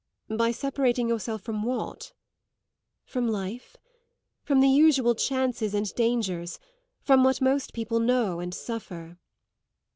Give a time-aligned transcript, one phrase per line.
[0.35, 2.13] "By separating yourself from what?"
[3.05, 3.77] "From life.
[4.41, 6.57] From the usual chances and dangers,
[7.03, 9.19] from what most people know and suffer."